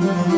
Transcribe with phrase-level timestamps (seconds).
[0.00, 0.37] Thank.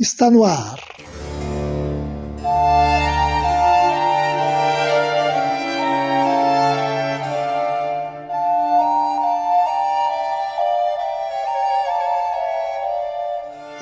[0.00, 0.76] está no ar.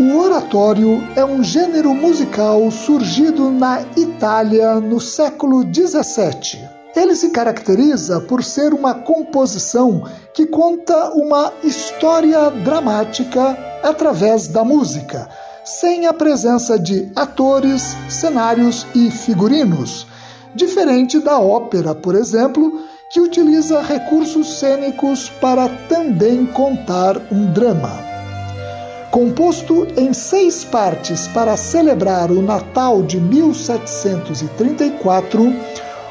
[0.01, 6.69] O oratório é um gênero musical surgido na Itália no século XVII.
[6.97, 10.03] Ele se caracteriza por ser uma composição
[10.35, 15.29] que conta uma história dramática através da música,
[15.69, 20.07] sem a presença de atores, cenários e figurinos,
[20.55, 22.81] diferente da ópera, por exemplo,
[23.13, 27.93] que utiliza recursos cênicos para também contar um drama.
[29.11, 35.55] Composto em seis partes para celebrar o Natal de 1734,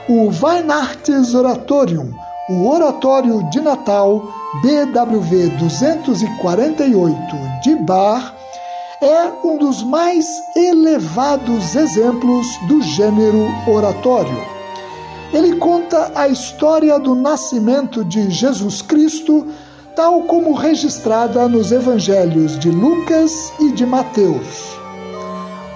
[0.08, 2.12] o Weihnachtsoratorium,
[2.48, 4.22] o Oratório de Natal
[4.62, 7.18] BWV 248
[7.64, 8.37] de Bach,
[9.02, 10.26] é um dos mais
[10.56, 14.38] elevados exemplos do gênero oratório.
[15.32, 19.48] Ele conta a história do nascimento de Jesus Cristo,
[19.96, 24.78] tal como registrada nos evangelhos de Lucas e de Mateus.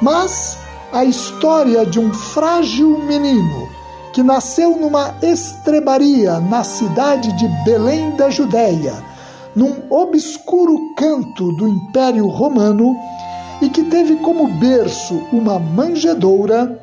[0.02, 0.58] Mas
[0.92, 3.70] a história de um frágil menino
[4.14, 9.11] que nasceu numa estrebaria na cidade de Belém da Judéia,
[9.56, 12.96] num obscuro canto do Império Romano,
[13.62, 16.80] e que teve como berço uma manjedoura,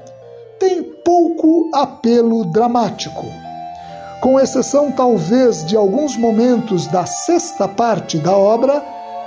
[0.60, 3.26] tem pouco apelo dramático.
[4.20, 8.82] Com exceção talvez de alguns momentos da sexta parte da obra,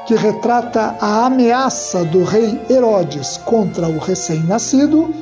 [0.06, 5.14] que retrata a ameaça do rei Herodes contra o recém-nascido,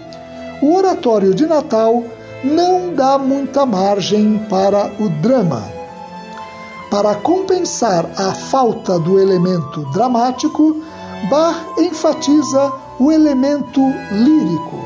[0.61, 2.03] o oratório de Natal
[2.43, 5.78] não dá muita margem para o drama.
[6.89, 10.75] Para compensar a falta do elemento dramático,
[11.29, 14.79] Bach enfatiza o elemento lírico.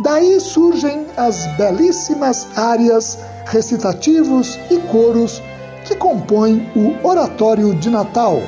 [0.00, 5.42] Daí surgem as belíssimas áreas, recitativos e coros
[5.84, 8.40] que compõem o Oratório de Natal,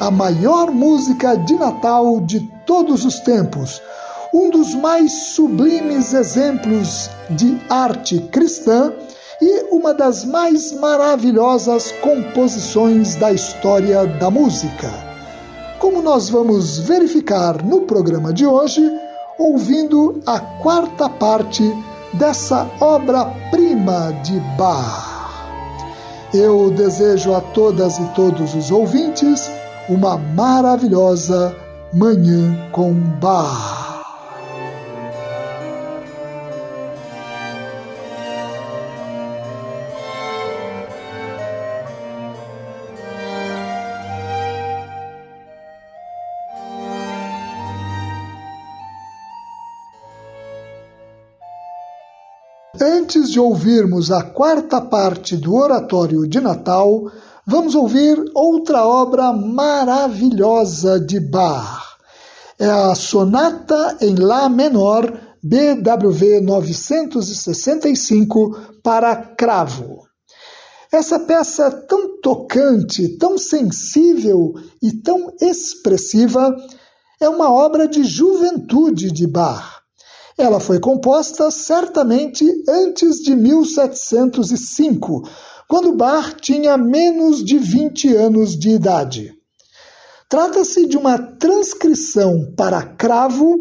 [0.00, 3.80] a maior música de Natal de todos os tempos,
[4.32, 8.92] um dos mais sublimes exemplos de arte cristã
[9.44, 15.14] e uma das mais maravilhosas composições da história da música
[15.84, 18.80] como nós vamos verificar no programa de hoje,
[19.38, 21.62] ouvindo a quarta parte
[22.14, 25.52] dessa obra-prima de Bach.
[26.32, 29.50] Eu desejo a todas e todos os ouvintes
[29.86, 31.54] uma maravilhosa
[31.92, 33.83] Manhã com Bach.
[53.04, 57.12] Antes de ouvirmos a quarta parte do Oratório de Natal,
[57.46, 61.98] vamos ouvir outra obra maravilhosa de Bach.
[62.58, 65.12] É a Sonata em Lá menor,
[65.42, 70.04] BWV 965, para cravo.
[70.90, 76.56] Essa peça tão tocante, tão sensível e tão expressiva
[77.20, 79.73] é uma obra de juventude de Bach
[80.36, 85.28] ela foi composta certamente antes de 1705,
[85.68, 89.32] quando Bach tinha menos de 20 anos de idade.
[90.28, 93.56] Trata-se de uma transcrição para cravo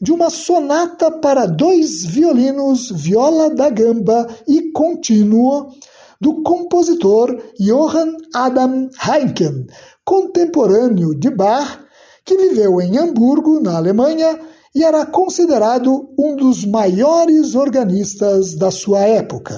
[0.00, 5.72] de uma sonata para dois violinos, viola da gamba e contínuo
[6.20, 9.66] do compositor Johann Adam Heinken,
[10.04, 11.80] contemporâneo de Bach,
[12.24, 14.38] que viveu em Hamburgo, na Alemanha,
[14.74, 19.54] e era considerado um dos maiores organistas da sua época.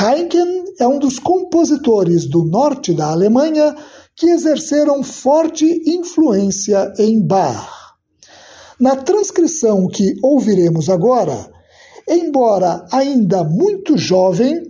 [0.00, 3.76] Heinken é um dos compositores do norte da Alemanha
[4.16, 7.96] que exerceram forte influência em Bach.
[8.78, 11.50] Na transcrição que ouviremos agora,
[12.08, 14.62] embora ainda muito jovem,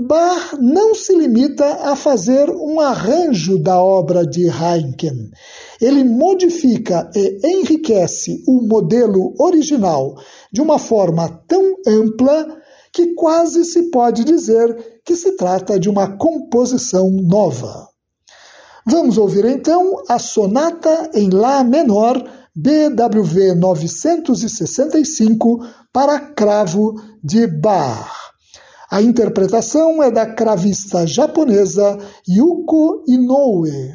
[0.00, 5.32] Bach não se limita a fazer um arranjo da obra de Heinken.
[5.80, 10.14] Ele modifica e enriquece o modelo original
[10.52, 12.46] de uma forma tão ampla
[12.92, 17.88] que quase se pode dizer que se trata de uma composição nova.
[18.86, 22.22] Vamos ouvir então a sonata em Lá menor
[22.54, 25.58] BWV 965
[25.92, 28.27] para cravo de Bach.
[28.90, 33.92] A interpretação é da cravista japonesa Yuko Inoue.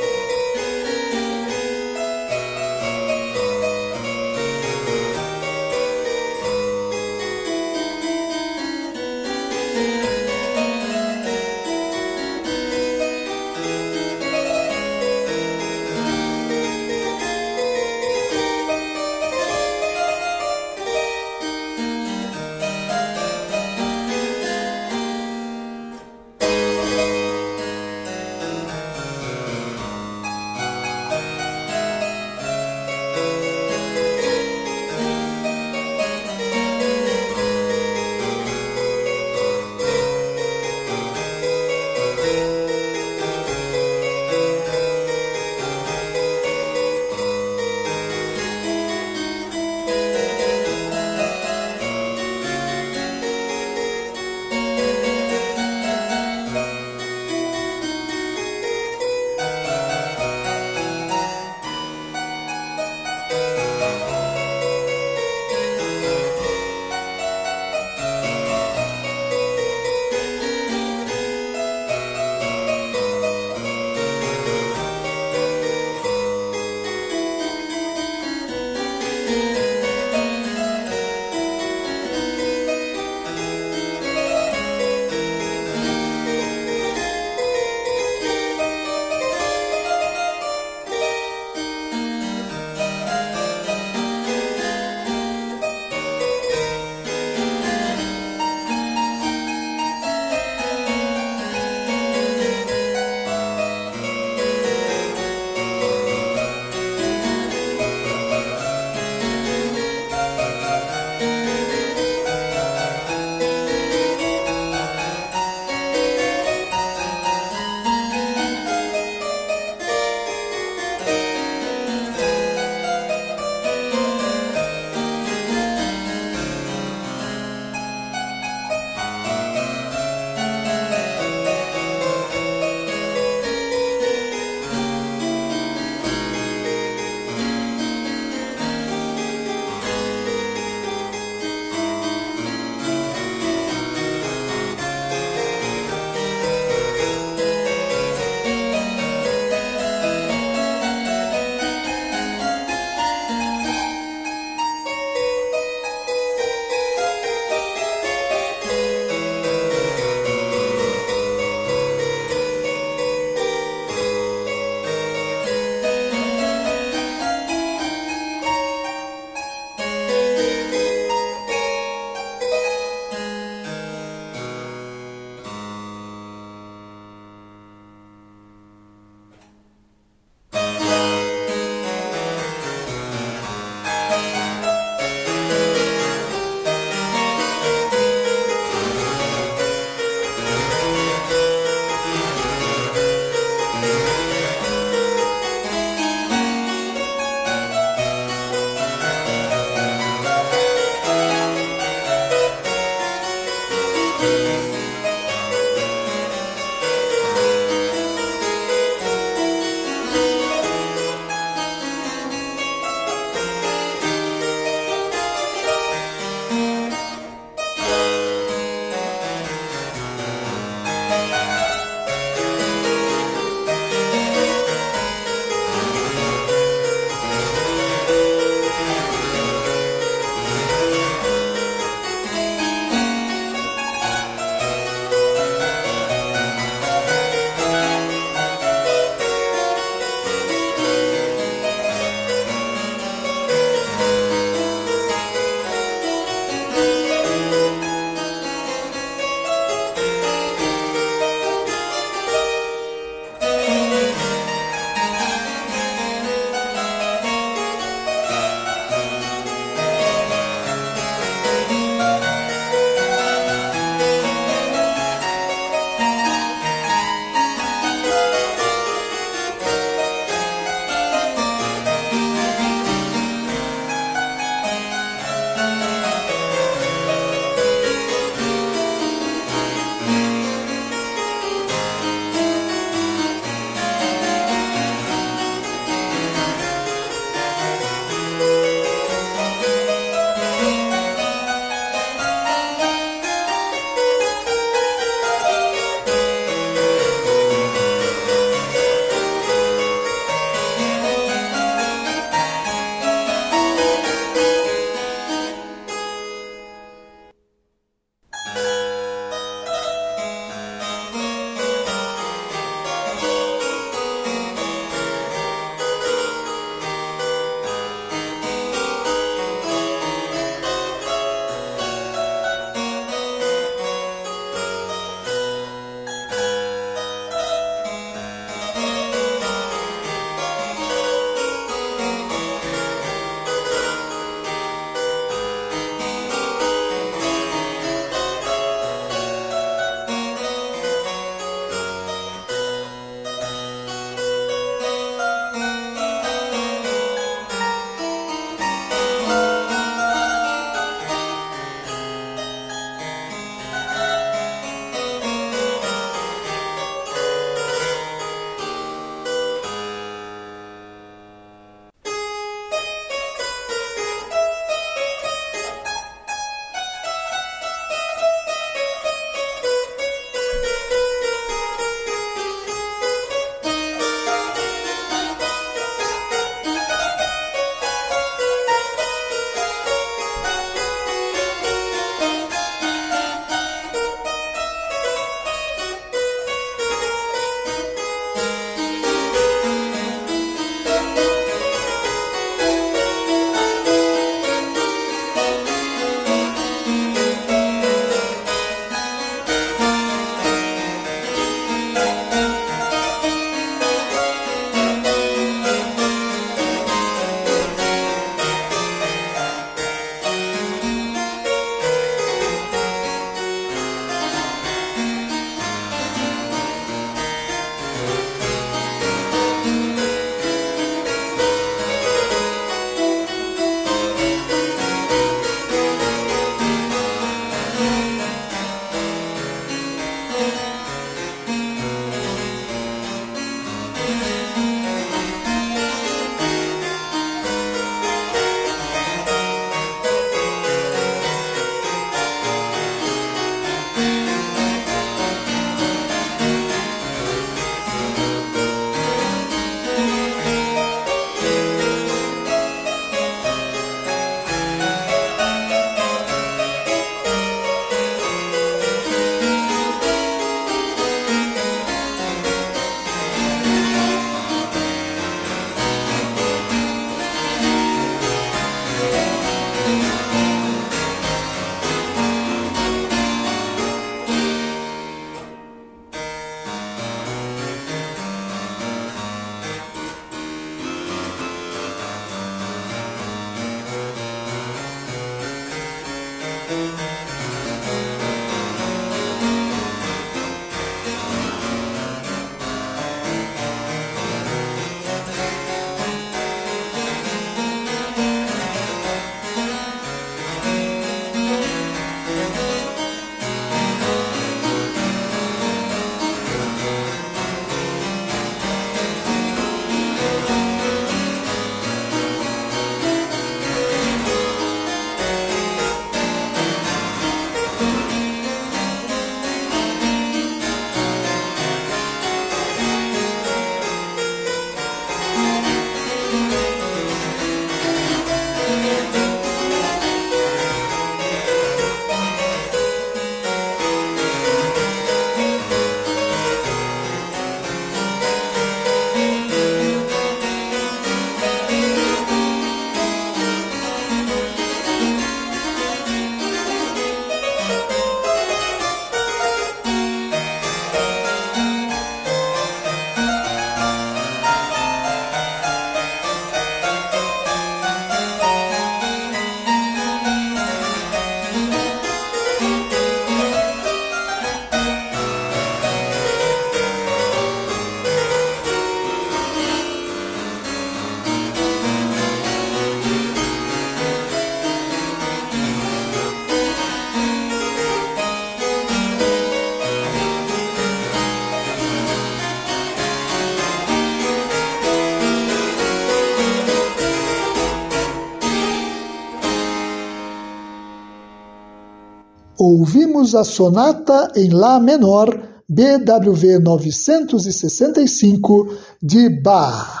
[592.72, 595.28] Ouvimos a sonata em Lá menor,
[595.68, 600.00] BWV 965, de Bach.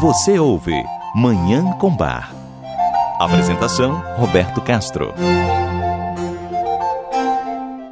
[0.00, 0.74] Você ouve
[1.14, 2.34] Manhã com Bar.
[3.20, 5.14] Apresentação: Roberto Castro.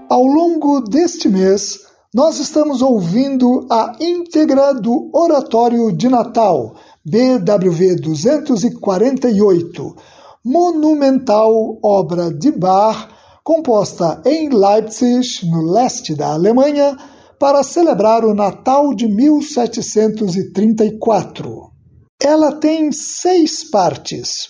[0.08, 1.78] Ao longo deste mês,
[2.12, 9.96] nós estamos ouvindo a íntegra do Oratório de Natal, BWV 248,
[10.44, 13.08] monumental obra de Bach,
[13.44, 16.96] composta em Leipzig, no leste da Alemanha,
[17.38, 21.70] para celebrar o Natal de 1734.
[22.22, 24.48] Ela tem seis partes.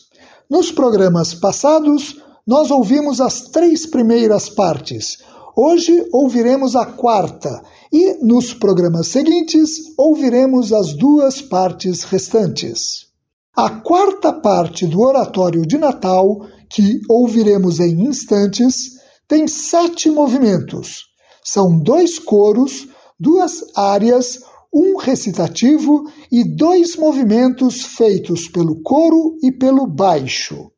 [0.51, 5.19] Nos programas passados, nós ouvimos as três primeiras partes
[5.55, 13.12] Hoje ouviremos a quarta e, nos programas seguintes, ouviremos as duas partes restantes.
[13.55, 18.93] A quarta parte do Oratório de Natal, que ouviremos em instantes,
[19.29, 21.03] tem sete movimentos.
[21.45, 22.89] São dois coros,
[23.21, 24.41] duas áreas,
[24.73, 30.71] um recitativo e dois movimentos feitos pelo coro e pelo baixo.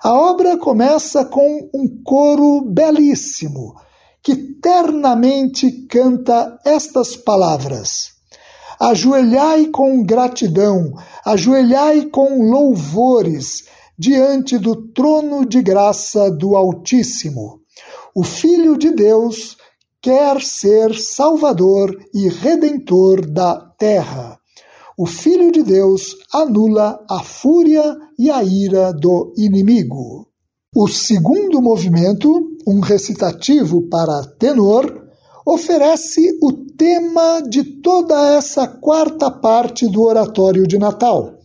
[0.00, 3.74] A obra começa com um coro belíssimo,
[4.22, 8.15] que ternamente canta estas palavras:
[8.80, 10.92] Ajoelhai com gratidão,
[11.24, 13.64] ajoelhai com louvores
[13.98, 17.60] diante do trono de graça do Altíssimo.
[18.14, 19.56] O Filho de Deus
[20.02, 24.38] quer ser Salvador e Redentor da terra.
[24.98, 30.28] O Filho de Deus anula a fúria e a ira do inimigo.
[30.74, 35.05] O segundo movimento um recitativo para tenor,
[35.46, 41.38] oferece o tema de toda essa quarta parte do oratório de Natal.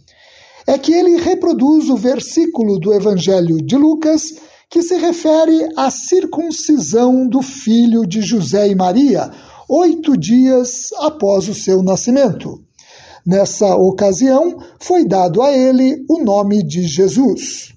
[0.66, 4.34] É que ele reproduz o versículo do Evangelho de Lucas
[4.68, 9.30] que se refere à circuncisão do filho de José e Maria,
[9.70, 12.60] oito dias após o seu nascimento.
[13.26, 17.72] Nessa ocasião, foi dado a ele o nome de Jesus.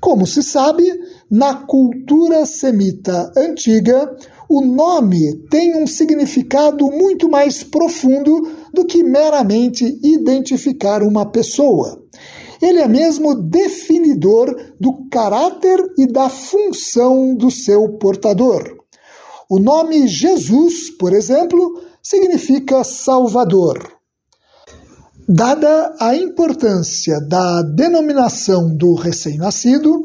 [0.00, 0.84] Como se sabe,
[1.30, 4.16] na cultura semita antiga,
[4.48, 12.02] o nome tem um significado muito mais profundo do que meramente identificar uma pessoa.
[12.60, 18.62] Ele é mesmo definidor do caráter e da função do seu portador.
[19.50, 23.94] O nome Jesus, por exemplo, significa Salvador.
[25.28, 30.04] Dada a importância da denominação do recém-nascido,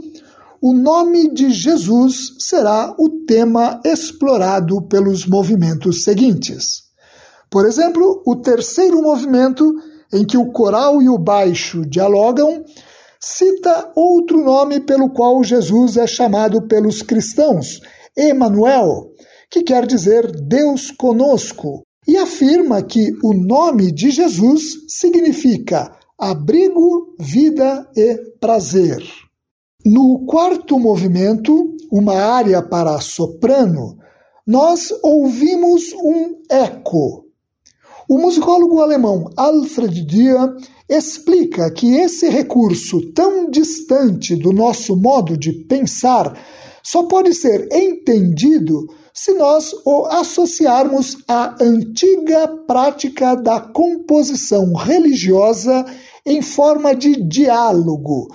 [0.61, 6.83] o nome de Jesus será o tema explorado pelos movimentos seguintes.
[7.49, 9.65] Por exemplo, o terceiro movimento,
[10.13, 12.63] em que o coral e o baixo dialogam,
[13.19, 17.79] cita outro nome pelo qual Jesus é chamado pelos cristãos,
[18.15, 19.11] Emanuel,
[19.49, 27.87] que quer dizer Deus conosco, e afirma que o nome de Jesus significa abrigo, vida
[27.95, 29.01] e prazer.
[29.85, 33.97] No quarto movimento, uma área para soprano,
[34.45, 37.25] nós ouvimos um eco.
[38.09, 40.53] O musicólogo alemão Alfred Dia
[40.89, 46.37] explica que esse recurso tão distante do nosso modo de pensar
[46.83, 55.85] só pode ser entendido se nós o associarmos à antiga prática da composição religiosa
[56.25, 58.27] em forma de diálogo,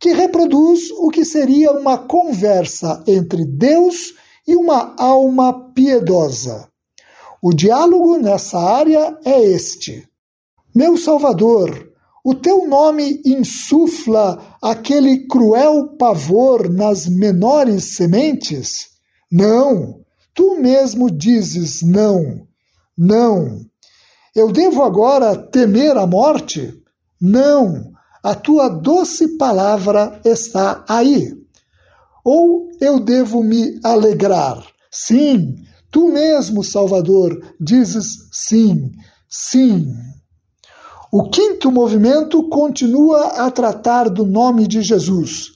[0.00, 4.14] que reproduz o que seria uma conversa entre Deus
[4.48, 6.66] e uma alma piedosa.
[7.42, 10.08] O diálogo nessa área é este:
[10.74, 11.92] Meu Salvador,
[12.24, 18.88] o teu nome insufla aquele cruel pavor nas menores sementes?
[19.30, 20.00] Não,
[20.34, 22.46] tu mesmo dizes não,
[22.96, 23.60] não.
[24.34, 26.74] Eu devo agora temer a morte?
[27.20, 27.89] Não,
[28.22, 31.32] a tua doce palavra está aí.
[32.24, 34.62] Ou eu devo me alegrar?
[34.90, 35.56] Sim,
[35.90, 38.92] tu mesmo, Salvador, dizes sim,
[39.28, 39.86] sim.
[41.12, 45.52] O quinto movimento continua a tratar do nome de Jesus.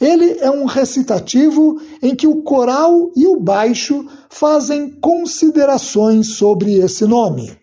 [0.00, 7.06] Ele é um recitativo em que o coral e o baixo fazem considerações sobre esse
[7.06, 7.56] nome.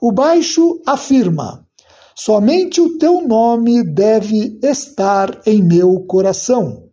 [0.00, 1.66] O baixo afirma:
[2.14, 6.84] Somente o teu nome deve estar em meu coração.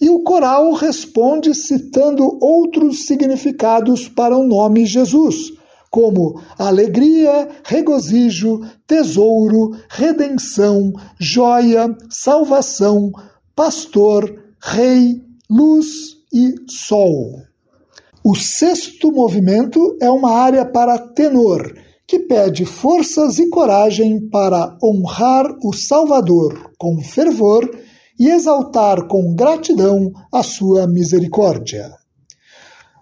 [0.00, 5.52] E o coral responde citando outros significados para o nome Jesus,
[5.90, 13.10] como alegria, regozijo, tesouro, redenção, joia, salvação,
[13.54, 17.42] pastor, rei luz e sol.
[18.22, 21.74] O sexto movimento é uma área para tenor,
[22.10, 27.70] que pede forças e coragem para honrar o Salvador com fervor
[28.18, 31.88] e exaltar com gratidão a sua misericórdia.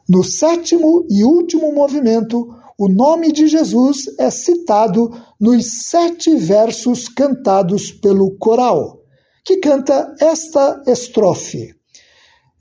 [0.06, 7.90] No sétimo e último movimento, o nome de Jesus é citado nos sete versos cantados
[7.90, 9.00] pelo coral,
[9.42, 11.74] que canta esta estrofe.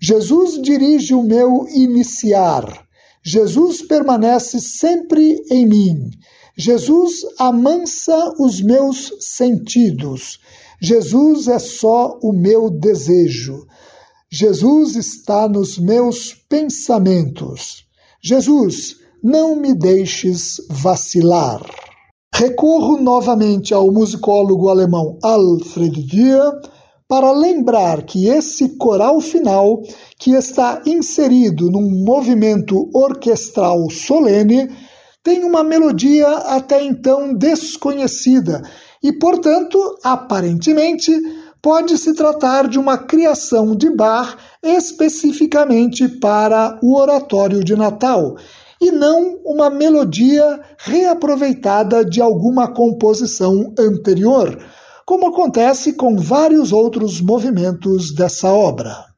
[0.02, 2.88] Jesus dirige o meu iniciar.
[3.22, 6.10] Jesus permanece sempre em mim.
[6.58, 10.40] Jesus amansa os meus sentidos.
[10.82, 13.68] Jesus é só o meu desejo.
[14.32, 17.86] Jesus está nos meus pensamentos.
[18.24, 21.62] Jesus, não me deixes vacilar.
[22.34, 26.52] Recorro novamente ao musicólogo alemão Alfred Dier
[27.08, 29.82] para lembrar que esse coral final,
[30.20, 34.68] que está inserido num movimento orquestral solene,
[35.28, 38.62] tem uma melodia até então desconhecida
[39.04, 41.12] e, portanto, aparentemente,
[41.62, 48.38] pode se tratar de uma criação de Bach especificamente para o oratório de Natal
[48.80, 54.58] e não uma melodia reaproveitada de alguma composição anterior
[55.06, 59.17] como acontece com vários outros movimentos dessa obra.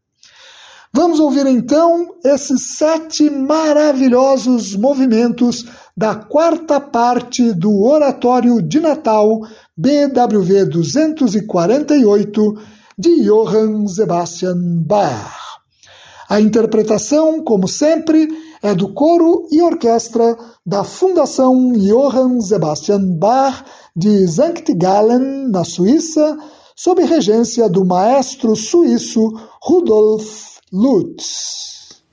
[1.01, 9.39] Vamos ouvir então esses sete maravilhosos movimentos da quarta parte do Oratório de Natal
[9.77, 12.53] BWV 248
[12.97, 15.39] de Johann Sebastian Bach.
[16.27, 18.27] A interpretação, como sempre,
[18.61, 23.63] é do coro e orquestra da Fundação Johann Sebastian Bach
[23.95, 26.37] de Sankt Gallen, na Suíça,
[26.75, 29.21] sob regência do maestro suíço
[29.63, 32.03] Rudolf Lutz.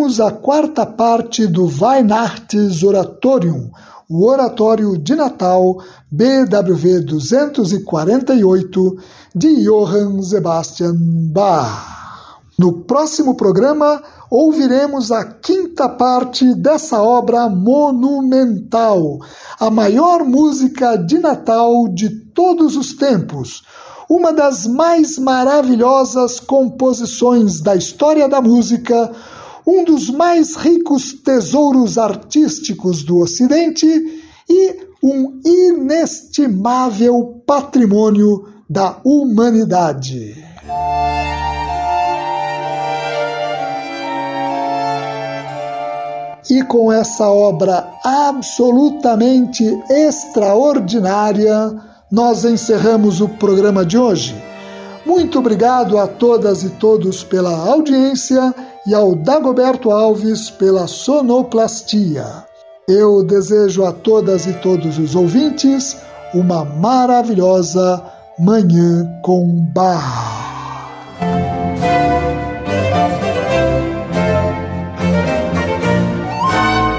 [0.00, 3.70] Ouvimos a quarta parte do Weihnachts Oratorium,
[4.08, 5.76] o Oratório de Natal
[6.10, 8.96] BWV 248
[9.34, 10.94] de Johann Sebastian
[11.30, 12.00] Bach.
[12.58, 19.18] No próximo programa, ouviremos a quinta parte dessa obra monumental,
[19.58, 23.64] a maior música de Natal de todos os tempos,
[24.08, 29.12] uma das mais maravilhosas composições da história da música
[29.66, 33.86] um dos mais ricos tesouros artísticos do Ocidente
[34.48, 40.36] e um inestimável patrimônio da humanidade.
[46.50, 51.72] E com essa obra absolutamente extraordinária,
[52.10, 54.34] nós encerramos o programa de hoje.
[55.06, 58.54] Muito obrigado a todas e todos pela audiência
[58.86, 62.26] e ao Dagoberto Alves pela sonoplastia.
[62.88, 65.96] Eu desejo a todas e todos os ouvintes
[66.34, 68.02] uma maravilhosa
[68.38, 70.40] Manhã com Bar.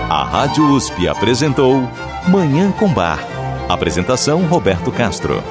[0.10, 1.82] A Rádio USP apresentou
[2.28, 3.20] Manhã com Bar.
[3.68, 5.42] Apresentação Roberto Castro.